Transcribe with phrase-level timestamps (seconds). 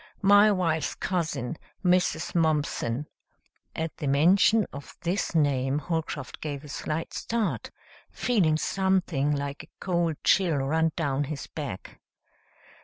[0.23, 2.33] My wife's cousin, Mrs.
[2.33, 3.05] Mumpson"
[3.75, 7.69] At the mention of this name Holcroft gave a slight start,
[8.09, 11.99] feeling something like a cold chill run down his back.